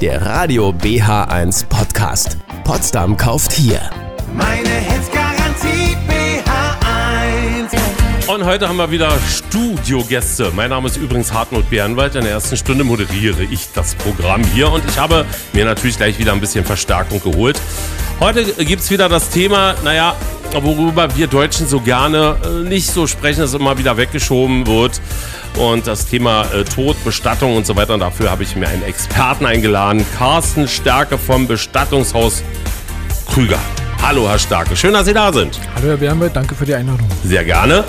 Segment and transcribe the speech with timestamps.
[0.00, 2.38] der Radio BH1 Podcast.
[2.64, 3.90] Potsdam kauft hier.
[4.34, 7.76] Meine Hits Garantie BH1.
[8.32, 10.52] Und heute haben wir wieder Studiogäste.
[10.56, 12.14] Mein Name ist übrigens Hartmut Bärenwald.
[12.14, 16.18] In der ersten Stunde moderiere ich das Programm hier und ich habe mir natürlich gleich
[16.18, 17.60] wieder ein bisschen Verstärkung geholt.
[18.20, 20.16] Heute gibt es wieder das Thema, naja,
[20.52, 25.00] worüber wir Deutschen so gerne äh, nicht so sprechen, das immer wieder weggeschoben wird.
[25.58, 27.94] Und das Thema äh, Tod, Bestattung und so weiter.
[27.94, 32.42] Und dafür habe ich mir einen Experten eingeladen, Carsten Stärke vom Bestattungshaus
[33.32, 33.58] Krüger.
[34.02, 34.76] Hallo, Herr Starke.
[34.76, 35.60] Schön, dass Sie da sind.
[35.74, 37.06] Hallo, Herr Bernhard, danke für die Einladung.
[37.24, 37.84] Sehr gerne.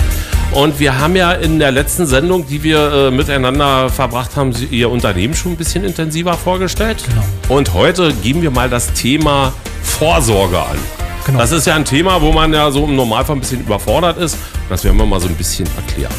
[0.51, 4.89] Und wir haben ja in der letzten Sendung, die wir äh, miteinander verbracht haben, Ihr
[4.89, 7.03] Unternehmen schon ein bisschen intensiver vorgestellt.
[7.07, 7.57] Genau.
[7.57, 11.00] Und heute geben wir mal das Thema Vorsorge an.
[11.25, 11.39] Genau.
[11.39, 14.37] Das ist ja ein Thema, wo man ja so im Normalfall ein bisschen überfordert ist.
[14.69, 16.13] Das werden wir mal so ein bisschen erklären.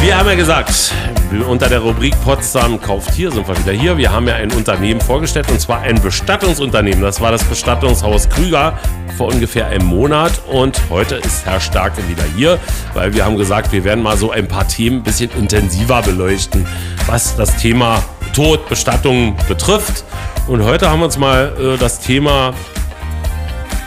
[0.00, 0.92] Wir haben ja gesagt,
[1.48, 3.96] unter der Rubrik Potsdam kauft hier sind wir wieder hier.
[3.96, 7.00] Wir haben ja ein Unternehmen vorgestellt und zwar ein Bestattungsunternehmen.
[7.00, 8.78] Das war das Bestattungshaus Krüger
[9.16, 12.58] vor ungefähr einem Monat und heute ist Herr Starke wieder hier,
[12.92, 16.66] weil wir haben gesagt, wir werden mal so ein paar Themen ein bisschen intensiver beleuchten,
[17.06, 18.02] was das Thema
[18.34, 20.04] Tod, Bestattung betrifft.
[20.48, 22.52] Und heute haben wir uns mal äh, das Thema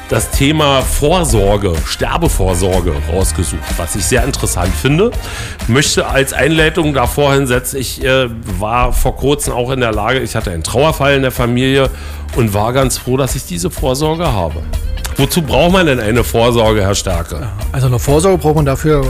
[0.09, 5.11] das Thema Vorsorge, Sterbevorsorge rausgesucht, was ich sehr interessant finde.
[5.67, 10.36] Möchte als Einleitung davor hinsetzen, ich äh, war vor kurzem auch in der Lage, ich
[10.36, 11.89] hatte einen Trauerfall in der Familie
[12.36, 14.61] und war ganz froh, dass ich diese Vorsorge habe.
[15.17, 17.49] Wozu braucht man denn eine Vorsorge, Herr Stärke?
[17.71, 19.03] Also eine Vorsorge braucht man dafür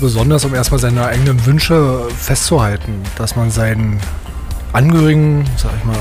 [0.00, 4.00] besonders, um erstmal seine eigenen Wünsche festzuhalten, dass man seinen
[4.74, 5.96] Angehörigen, sag ich mal,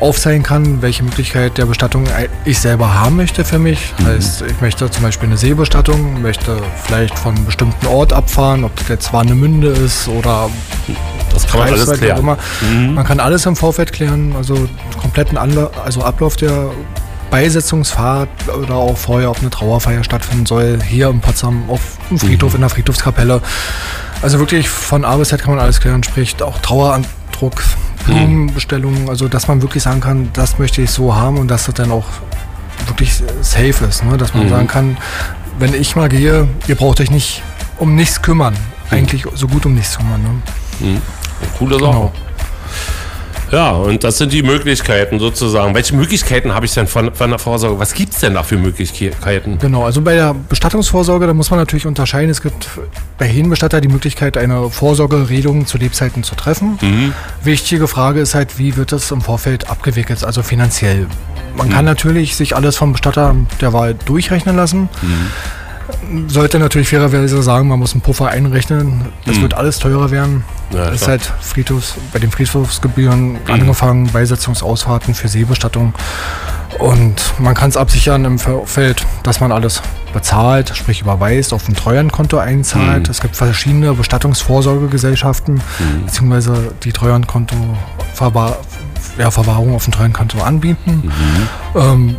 [0.00, 2.04] aufzeigen kann, welche Möglichkeit der Bestattung
[2.44, 3.92] ich selber haben möchte für mich.
[4.02, 8.74] Heißt, ich möchte zum Beispiel eine Seebestattung, möchte vielleicht von einem bestimmten Ort abfahren, ob
[8.76, 10.48] das jetzt Warnemünde ist oder
[11.32, 12.18] Das kann man alles klären.
[12.18, 12.38] immer.
[12.94, 16.70] Man kann alles im Vorfeld klären, also den kompletten Anla also Ablauf der
[17.30, 18.28] Beisetzungsfahrt
[18.62, 22.60] oder auch vorher, ob eine Trauerfeier stattfinden soll, hier in Potsdam auf dem Friedhof, in
[22.60, 23.40] der Friedhofskapelle.
[24.22, 27.62] Also wirklich von A bis Z kann man alles klären, sprich auch Trauerandruck,
[28.10, 31.74] Blumenbestellungen, also dass man wirklich sagen kann, das möchte ich so haben und dass das
[31.74, 32.06] dann auch
[32.86, 33.12] wirklich
[33.42, 34.16] safe ist, ne?
[34.16, 34.96] dass man sagen kann,
[35.58, 37.42] wenn ich mal gehe, ihr braucht euch nicht
[37.78, 38.54] um nichts kümmern.
[38.90, 40.22] Eigentlich so gut um nichts kümmern.
[40.22, 41.00] Ne?
[41.58, 41.90] Coole Sache.
[41.90, 42.12] Genau.
[43.50, 45.74] Ja, und das sind die Möglichkeiten sozusagen.
[45.74, 47.78] Welche Möglichkeiten habe ich denn von, von der Vorsorge?
[47.80, 49.58] Was gibt es denn da für Möglichkeiten?
[49.58, 52.30] Genau, also bei der Bestattungsvorsorge, da muss man natürlich unterscheiden.
[52.30, 52.68] Es gibt
[53.18, 56.78] bei jedem Bestatter die Möglichkeit, eine Vorsorgeregelung zu Lebzeiten zu treffen.
[57.42, 61.06] Wichtige Frage ist halt, wie wird das im Vorfeld abgewickelt, also finanziell.
[61.56, 64.88] Man kann natürlich sich alles vom Bestatter der Wahl durchrechnen lassen.
[66.28, 69.06] Sollte natürlich fairerweise sagen, man muss einen Puffer einrechnen.
[69.26, 70.44] Das wird alles teurer werden.
[70.70, 71.10] Ja, das ist klar.
[71.10, 75.94] halt Friedhofs, bei den Friedhofsgebühren angefangen, Beisetzungsausfahrten für Seebestattung.
[76.78, 79.82] Und man kann es absichern im Vorfeld, dass man alles
[80.12, 83.08] bezahlt, sprich überweist, auf ein Treuhandkonto einzahlt.
[83.08, 85.60] Es gibt verschiedene Bestattungsvorsorgegesellschaften,
[86.06, 87.56] beziehungsweise die Treuhandkonto
[89.18, 91.12] ja, Verwahrung auf dem Treuhandkonto anbieten.
[91.74, 92.16] Ähm,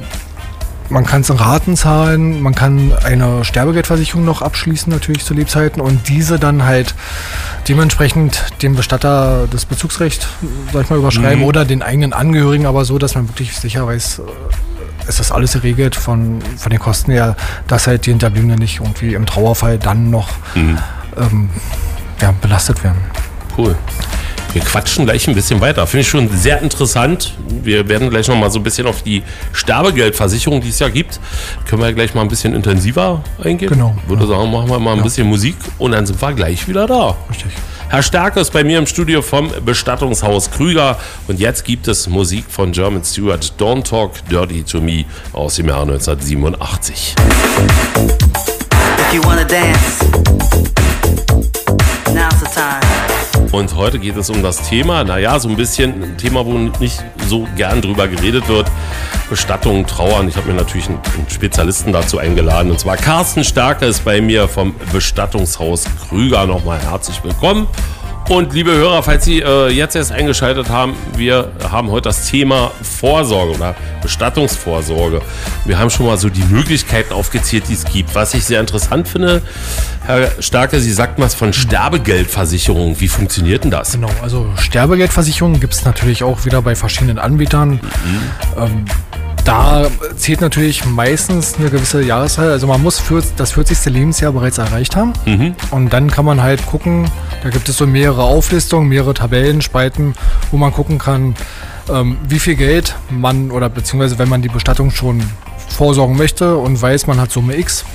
[0.92, 5.82] man kann es in Raten zahlen, man kann eine Sterbegeldversicherung noch abschließen, natürlich zu Lebzeiten
[5.82, 6.94] und diese dann halt
[7.68, 10.28] dementsprechend dem Bestatter das Bezugsrecht,
[10.74, 14.20] sag ich mal, überschreiben oder den eigenen Angehörigen, aber so, dass man wirklich sicher weiß,
[14.20, 17.36] äh, ist alles geregelt von, von den Kosten her,
[17.68, 20.30] dass halt die Hinterbliebenen nicht irgendwie im Trauerfall dann noch
[21.18, 21.50] ähm,
[22.22, 23.00] ja, belastet werden.
[23.58, 23.76] Cool.
[24.54, 25.88] Wir quatschen gleich ein bisschen weiter.
[25.88, 27.34] Finde ich schon sehr interessant.
[27.64, 29.24] Wir werden gleich noch mal so ein bisschen auf die
[29.54, 31.22] Sterbegeldversicherung, die es ja gibt,
[31.70, 33.70] können wir gleich mal ein bisschen intensiver eingehen.
[33.70, 36.86] Genau, Würde sagen, machen wir mal ein bisschen Musik und dann sind wir gleich wieder
[36.86, 37.16] da.
[37.30, 37.52] Richtig.
[37.88, 40.98] Herr Stärke ist bei mir im Studio vom Bestattungshaus Krüger
[41.28, 45.68] und jetzt gibt es Musik von German Stewart Don't Talk Dirty to Me aus dem
[45.68, 47.16] Jahr 1987.
[48.98, 50.06] If you wanna dance,
[52.14, 53.11] now's the time.
[53.52, 57.04] Und heute geht es um das Thema, naja, so ein bisschen ein Thema, wo nicht
[57.28, 58.68] so gern drüber geredet wird.
[59.30, 60.28] Bestattung, Trauern.
[60.28, 61.00] Ich habe mir natürlich einen,
[61.30, 62.72] Spezialisten dazu eingeladen.
[62.72, 66.46] Und zwar Carsten Starke ist bei mir vom Bestattungshaus Krüger.
[66.46, 67.68] Nochmal herzlich willkommen.
[68.30, 72.72] Und liebe Hörer, falls Sie äh, jetzt erst eingeschaltet haben, wir haben heute das Thema
[72.82, 75.22] Vorsorge oder Bestattungsvorsorge.
[75.66, 78.16] Wir haben schon mal so die Möglichkeiten aufgezählt, die es gibt.
[78.16, 79.42] Was ich sehr interessant finde,
[80.06, 83.00] Herr Starke, Sie sagten was von Sterbegeldversicherung.
[83.00, 83.92] Wie funktioniert denn das?
[83.92, 87.82] Genau, also Sterbegeldversicherung gibt es natürlich auch wieder bei verschiedenen Anbietern.
[88.58, 88.86] Ähm,
[89.44, 92.52] da zählt natürlich meistens eine gewisse Jahreszahl.
[92.52, 93.86] Also man muss für das 40.
[93.94, 95.14] Lebensjahr bereits erreicht haben.
[95.72, 97.10] Und dann kann man halt gucken,
[97.44, 100.14] da gibt es so mehrere Auflistungen, mehrere Tabellen, Spalten,
[100.52, 101.36] wo man gucken kann,
[101.90, 105.22] ähm, wie viel Geld man oder beziehungsweise wenn man die Bestattung schon
[105.70, 107.86] vorsorgen möchte und weiß, man hat Summe X,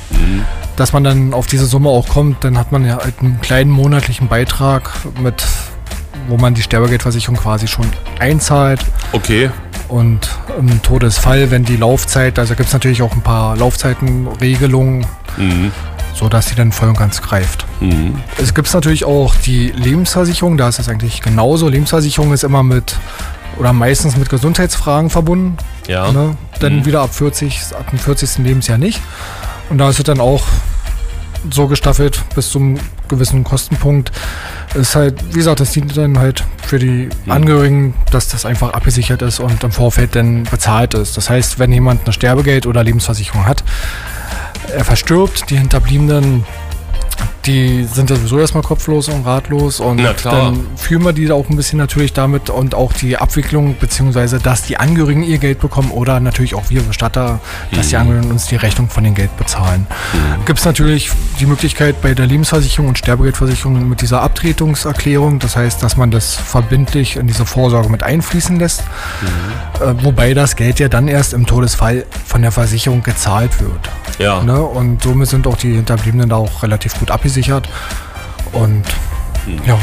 [0.76, 3.70] dass man dann auf diese Summe auch kommt, dann hat man ja halt einen kleinen
[3.70, 4.90] monatlichen Beitrag
[5.22, 5.44] mit,
[6.28, 7.86] wo man die Sterbegeldversicherung quasi schon
[8.18, 8.80] einzahlt.
[9.12, 9.50] Okay.
[9.88, 10.28] Und
[10.58, 15.06] im Todesfall, wenn die Laufzeit, also gibt es natürlich auch ein paar Laufzeitenregelungen,
[15.36, 15.70] Mhm.
[16.14, 17.66] so dass sie dann voll und ganz greift.
[18.38, 21.68] Es gibt natürlich auch die Lebensversicherung, da ist es eigentlich genauso.
[21.68, 22.96] Lebensversicherung ist immer mit
[23.58, 25.56] oder meistens mit Gesundheitsfragen verbunden.
[25.86, 26.10] Ja.
[26.12, 26.36] Ne?
[26.60, 28.38] Dann wieder ab 40, ab dem 40.
[28.44, 29.00] Lebensjahr nicht.
[29.70, 30.42] Und da ist es dann auch
[31.50, 32.78] so gestaffelt bis zum
[33.08, 34.12] gewissen Kostenpunkt.
[34.74, 39.22] Ist halt, wie gesagt, das dient dann halt für die Angehörigen, dass das einfach abgesichert
[39.22, 41.16] ist und im Vorfeld dann bezahlt ist.
[41.16, 43.62] Das heißt, wenn jemand eine Sterbegeld oder Lebensversicherung hat,
[44.74, 46.44] er verstirbt, die Hinterbliebenen,
[47.46, 51.56] die sind ja sowieso erstmal kopflos und ratlos und dann führen wir die auch ein
[51.56, 56.20] bisschen natürlich damit und auch die Abwicklung, beziehungsweise dass die Angehörigen ihr Geld bekommen oder
[56.20, 57.40] natürlich auch wir Bestatter,
[57.72, 57.90] dass Mhm.
[57.90, 59.86] die Angehörigen uns die Rechnung von dem Geld bezahlen.
[60.44, 61.10] Gibt es natürlich
[61.40, 66.34] die Möglichkeit bei der Lebensversicherung und Sterbegeldversicherung mit dieser Abtretungserklärung, das heißt, dass man das
[66.34, 68.82] verbindlich in diese Vorsorge mit einfließen lässt,
[69.22, 69.82] Mhm.
[69.86, 73.88] äh, wobei das Geld ja dann erst im Todesfall von der Versicherung gezahlt wird.
[74.18, 74.42] Ja.
[74.42, 74.60] Ne?
[74.60, 77.35] Und somit sind auch die Hinterbliebenen da auch relativ gut abgesichert.
[78.52, 78.84] Und
[79.46, 79.60] Hm.
[79.64, 79.78] ja,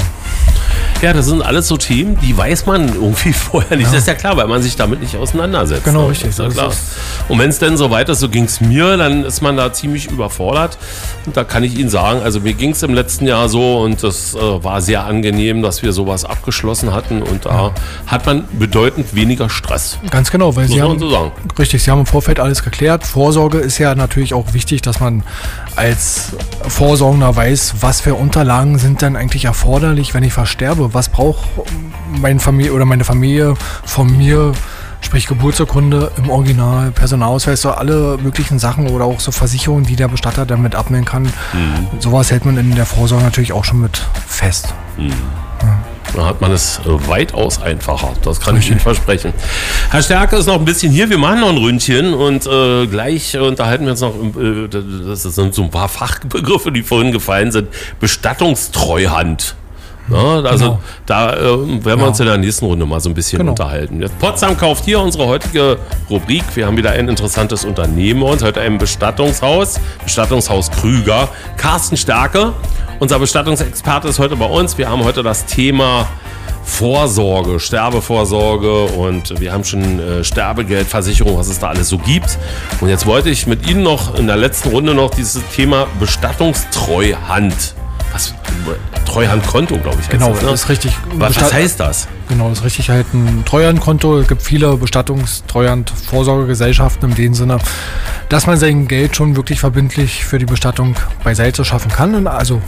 [1.04, 3.88] Ja, das sind alles so Themen, die weiß man irgendwie vorher nicht.
[3.92, 5.84] Das ist ja klar, weil man sich damit nicht auseinandersetzt.
[5.84, 6.10] Genau, Ne?
[6.12, 6.30] richtig.
[6.30, 6.70] Ist ja klar.
[6.70, 6.80] ist-
[7.28, 9.74] Und wenn es denn so weit ist, so ging es mir, dann ist man da
[9.74, 10.78] ziemlich überfordert.
[11.26, 14.02] Und da kann ich Ihnen sagen, also mir ging es im letzten Jahr so und
[14.02, 17.72] das äh, war sehr angenehm, dass wir sowas abgeschlossen hatten und da
[18.08, 19.98] hat man bedeutend weniger Stress.
[20.10, 21.32] ganz genau, weil Muss sie haben, so sagen.
[21.60, 23.04] richtig, sie haben im Vorfeld alles geklärt.
[23.06, 25.24] Vorsorge ist ja natürlich auch wichtig, dass man
[25.76, 26.32] als
[26.68, 30.93] Vorsorgender weiß, was für Unterlagen sind denn eigentlich erforderlich, wenn ich versterbe.
[30.94, 31.44] Was braucht
[32.22, 34.54] meine Familie oder meine Familie von mir?
[35.01, 40.07] Sprich Geburtsurkunde im Original, Personalausweis, so alle möglichen Sachen oder auch so Versicherungen, die der
[40.07, 41.24] Bestatter damit abnehmen kann.
[41.24, 42.00] Mhm.
[42.00, 44.74] Sowas hält man in der Vorsorge natürlich auch schon mit fest.
[46.16, 48.13] Da hat man es äh, weitaus einfacher.
[48.22, 49.34] Das kann ich Ihnen versprechen.
[49.89, 51.10] Herr Stärke ist noch ein bisschen hier.
[51.10, 54.13] Wir machen noch ein Ründchen und äh, gleich unterhalten wir uns noch.
[54.16, 57.69] Äh, das sind so ein paar Fachbegriffe, die vorhin gefallen sind.
[58.00, 59.56] Bestattungstreuhand.
[60.10, 60.80] Ja, also Genau.
[61.06, 63.52] da äh, werden wir uns in der nächsten Runde mal so ein bisschen Genau.
[63.52, 64.04] unterhalten.
[64.20, 65.78] Potsdam kauft hier unsere heutige
[66.10, 66.44] Rubrik.
[66.56, 68.44] Wir haben wieder ein interessantes Unternehmen bei uns.
[68.44, 71.30] Heute ein Bestattungshaus, Bestattungshaus Krüger.
[71.58, 72.52] Carsten Stärke,
[73.00, 74.78] unser Bestattungsexperte, ist heute bei uns.
[74.78, 76.08] Wir haben heute das Thema
[76.66, 82.38] Vorsorge, Sterbevorsorge und wir haben schon äh, Sterbegeldversicherung, was es da alles so gibt.
[82.82, 87.76] Und jetzt wollte ich mit Ihnen noch in der letzten Runde noch dieses Thema Bestattungstreuhand.
[88.13, 88.33] Was?
[89.06, 90.10] Treuhandkonto, glaube ich.
[90.10, 90.51] Genau, das, ne?
[90.51, 90.98] das ist richtig.
[91.15, 92.07] Was, was heißt das?
[92.30, 94.19] Genau, das ist richtig halt ein Treuhandkonto.
[94.19, 97.57] Es gibt viele Bestattungstreuhand-Vorsorgegesellschaften in dem Sinne,
[98.30, 102.62] dass man sein Geld schon wirklich verbindlich für die Bestattung beiseite schaffen kann, und also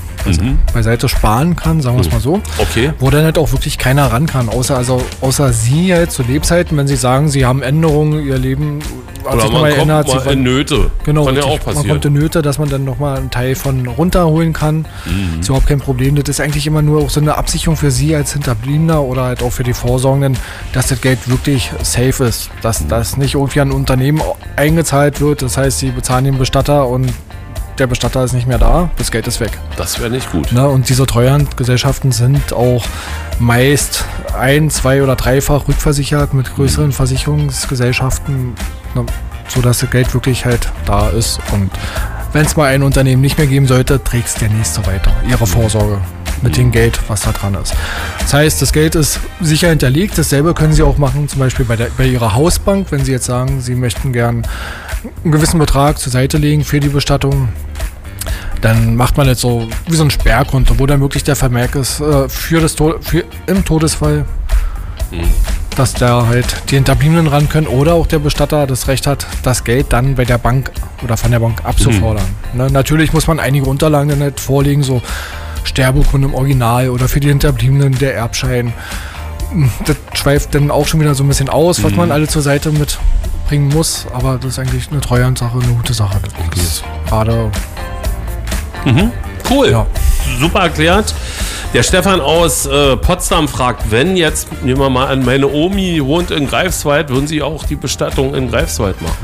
[0.74, 2.38] beiseite sparen kann, sagen wir es mal so.
[2.38, 2.44] Mhm.
[2.58, 2.94] Okay.
[3.00, 6.78] Wo dann halt auch wirklich keiner ran kann, außer, also, außer Sie halt zu Lebzeiten,
[6.78, 8.80] wenn Sie sagen, Sie haben Änderungen, Ihr Leben
[9.26, 10.92] hat Oder sich man kommt mal in Nöte.
[11.04, 11.88] Genau, Kann ja auch man passieren.
[11.90, 14.88] kommt in Nöte, dass man dann nochmal einen Teil von runterholen kann.
[15.06, 15.42] Mhm.
[15.42, 16.16] Ist überhaupt kein Problem.
[16.16, 19.44] Das ist eigentlich immer nur auch so eine Absicherung für Sie als Hinterbliebener oder halt
[19.44, 20.38] auch für die Vorsorgenden,
[20.74, 22.50] dass das Geld wirklich safe ist.
[22.62, 24.22] Dass das nicht irgendwie an ein Unternehmen
[24.56, 25.42] eingezahlt wird.
[25.42, 27.12] Das heißt, Sie bezahlen den Bestatter und
[27.78, 29.52] der Bestatter ist nicht mehr da, das Geld ist weg.
[29.76, 30.52] Das wäre nicht gut.
[30.54, 30.68] Ne?
[30.68, 32.86] Und diese Treuhandgesellschaften sind auch
[33.40, 34.06] meist
[34.38, 38.54] ein, zwei oder dreifach rückversichert mit größeren Versicherungsgesellschaften,
[38.96, 39.06] ne?
[39.48, 41.40] sodass das Geld wirklich halt da ist.
[41.52, 41.70] Und
[42.34, 45.12] wenn es mal ein Unternehmen nicht mehr geben sollte, trägt es der nächste weiter.
[45.30, 46.02] Ihre Vorsorge
[46.42, 47.74] mit dem Geld, was da dran ist.
[48.20, 50.18] Das heißt, das Geld ist sicher hinterlegt.
[50.18, 53.26] Dasselbe können Sie auch machen, zum Beispiel bei, der, bei Ihrer Hausbank, wenn Sie jetzt
[53.26, 54.46] sagen, Sie möchten gern
[55.24, 57.50] einen gewissen Betrag zur Seite legen für die Bestattung
[58.62, 62.00] dann macht man jetzt so wie so ein Sperrkonto, wo dann wirklich der Vermerk ist
[62.00, 64.26] äh, für das Tod für im Todesfall,
[65.76, 69.64] dass da halt die Hinterbliebenen ran können oder auch der Bestatter das Recht hat, das
[69.64, 70.72] Geld dann bei der Bank
[71.04, 72.26] oder von der Bank abzufordern.
[72.54, 75.02] Ne, natürlich muss man einige Unterlagen dann halt vorlegen, so
[75.64, 78.74] Sterbekunde im Original oder für die Hinterbliebenen der Erbschein.
[79.86, 82.72] Das schweift dann auch schon wieder so ein bisschen aus, was man alle zur Seite
[82.72, 86.20] mitbringen muss, aber das ist eigentlich eine Treuhandsache, eine gute Sache.
[86.54, 87.52] Das ist gerade
[89.50, 89.72] Cool.
[89.72, 89.86] Ja.
[90.40, 91.14] Super erklärt.
[91.76, 96.32] Der Stefan aus äh, Potsdam fragt, wenn jetzt, nehmen wir mal an, meine Omi wohnt
[96.32, 99.18] in Greifswald, würden Sie auch die Bestattung in Greifswald machen?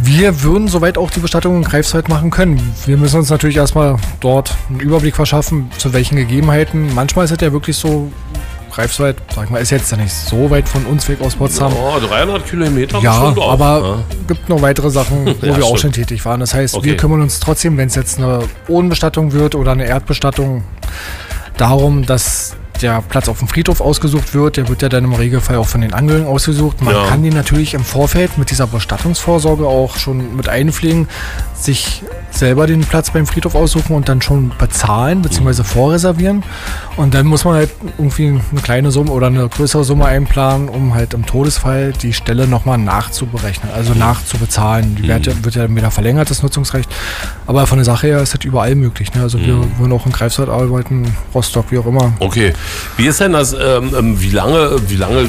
[0.00, 2.60] Wir würden soweit auch die Bestattung in Greifswald machen können.
[2.86, 6.94] Wir müssen uns natürlich erstmal dort einen Überblick verschaffen, zu welchen Gegebenheiten.
[6.94, 8.12] Manchmal ist es ja wirklich so,
[8.70, 11.72] Greifswald, sag ich mal, ist jetzt ja nicht so weit von uns weg aus Potsdam.
[11.72, 14.04] Oh, 300 Kilometer Ja, aber ne?
[14.28, 16.38] gibt noch weitere Sachen, wo Ja, wir auch schon tätig waren.
[16.38, 16.86] Das heißt, Okay.
[16.90, 20.62] wir kümmern uns trotzdem, wenn es jetzt eine Bodenbestattung wird oder eine Erdbestattung,
[21.60, 24.56] darum, dass der Platz auf dem Friedhof ausgesucht wird.
[24.56, 26.82] Der wird ja dann im Regelfall auch von den Angeln ausgesucht.
[26.82, 27.06] Man Ja.
[27.06, 31.08] kann die natürlich im Vorfeld mit dieser Bestattungsvorsorge auch schon mit einpflegen,
[31.54, 35.62] sich selber den Platz beim Friedhof aussuchen und dann schon bezahlen bzw.
[35.64, 36.42] vorreservieren.
[36.96, 40.94] Und dann muss man halt irgendwie eine kleine Summe oder eine größere Summe einplanen, um
[40.94, 44.96] halt im Todesfall die Stelle nochmal nachzuberechnen, also nachzubezahlen.
[44.96, 46.88] Die wird, ja, wird ja dann wieder verlängert, das Nutzungsrecht.
[47.46, 49.12] Aber von der Sache her ist das überall möglich.
[49.14, 49.22] Ne?
[49.22, 52.12] Also wir wollen auch in Greifswald arbeiten, Rostock, wie auch immer.
[52.20, 52.52] Okay.
[52.96, 55.28] Wie ist denn das, ähm, ähm, wie lange, wie lange,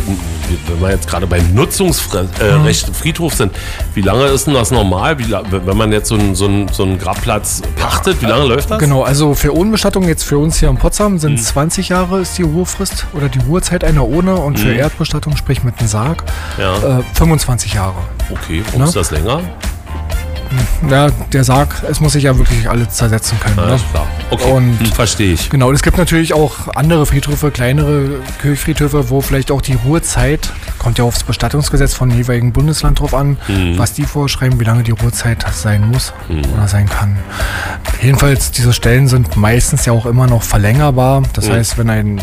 [0.68, 3.52] wenn wir jetzt gerade beim Nutzungsrecht äh, Friedhof sind,
[3.94, 6.84] wie lange ist denn das normal, wie, wenn man jetzt so einen so einen- so
[6.84, 8.80] einen Grabplatz pachtet, wie lange läuft das?
[8.80, 12.44] Genau, also für Urnebestattung jetzt für uns hier in Potsdam sind 20 Jahre ist die
[12.44, 16.24] Ruhefrist oder die Ruhezeit einer Urne und für Erdbestattung, sprich mit einem Sarg,
[16.58, 17.96] Ja, äh, 25 Jahre.
[18.30, 18.64] okay.
[18.68, 18.88] Warum Ne?
[18.88, 19.42] ist das länger?
[20.90, 23.58] Ja, der Sarg, es muss sich ja wirklich alles zersetzen können.
[23.58, 23.80] Ja, ne?
[23.92, 24.08] klar.
[24.30, 25.50] Okay, Und- hm, verstehe ich.
[25.50, 30.98] Genau, es gibt natürlich auch andere Friedhöfe, kleinere Kirchfriedhöfe, wo vielleicht auch die Ruhezeit, kommt
[30.98, 33.38] ja aufs Bestattungsgesetz von jeweiligen Bundesland drauf an,
[33.78, 36.14] was die vorschreiben, wie lange die Ruhezeit sein muss
[36.54, 37.18] oder sein kann.
[38.02, 41.24] Jedenfalls, diese Stellen sind meistens ja auch immer noch verlängerbar.
[41.34, 42.22] Das heißt, wenn ein,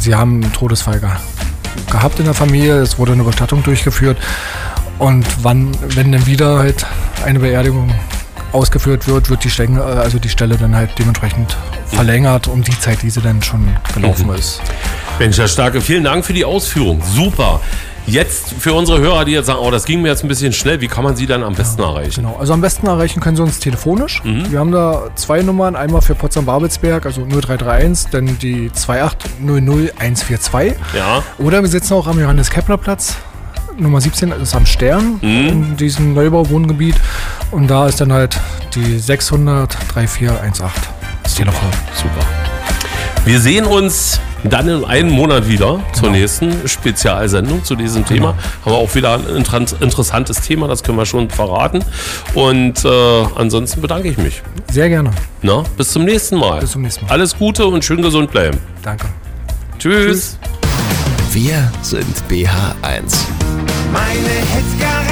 [0.00, 1.08] Sie haben einen Todesfall ge
[1.90, 4.18] gehabt in der Familie, es wurde eine Bestattung durchgeführt
[4.98, 6.86] und wann, wenn dann wieder halt
[7.24, 7.90] eine Beerdigung
[8.52, 11.56] ausgeführt wird, wird die Stelle, äh, also die Stelle dann halt dementsprechend
[11.86, 14.60] verlängert um die Zeit, die sie dann schon gelaufen ist.
[15.18, 17.02] Mensch, Herr Starke, vielen Dank für die Ausführung.
[17.14, 17.60] Super.
[18.04, 20.80] Jetzt für unsere Hörer, die jetzt sagen, oh, das ging mir jetzt ein bisschen schnell,
[20.80, 22.24] wie kann man Sie dann am besten erreichen?
[22.24, 24.20] Genau, also am besten erreichen können Sie uns telefonisch.
[24.24, 30.74] Wir haben da zwei Nummern, einmal für Potsdam-Babelsberg, also 0331, dann die 2800142.
[30.96, 33.18] Ja, Oder wir sitzen auch am Johannes-Kepler-Platz.
[33.78, 36.96] Nummer 17 ist am Stern in diesem Neubauwohngebiet.
[37.50, 38.38] Und da ist dann halt
[38.74, 40.64] die 600 3418.
[41.22, 41.68] Das Telefon.
[41.94, 42.26] super.
[43.24, 46.18] Wir sehen uns dann in einem Monat wieder zur Genau.
[46.18, 48.28] nächsten Spezialsendung zu diesem Thema.
[48.64, 51.84] Haben wir auch wieder ein inter- interessantes Thema, das können wir schon verraten.
[52.34, 52.88] Und äh,
[53.36, 54.42] ansonsten bedanke ich mich.
[54.72, 55.12] Sehr gerne.
[55.42, 56.58] Na, bis zum nächsten Mal.
[56.60, 57.12] Bis zum nächsten Mal.
[57.12, 58.58] Alles Gute und schön gesund bleiben.
[58.82, 59.06] Danke.
[59.78, 60.38] Tschüss.
[61.34, 63.26] Wir sind BH1.
[63.90, 65.11] Meine Hits Garantie